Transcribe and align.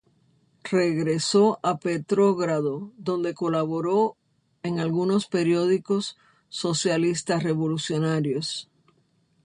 Regresó 0.63 1.59
a 1.61 1.77
Petrogrado 1.77 2.91
donde 2.97 3.35
colaboró 3.35 4.17
en 4.63 4.79
algunos 4.79 5.27
periódicos 5.27 6.17
socialista-revolucionarios. 6.49 8.67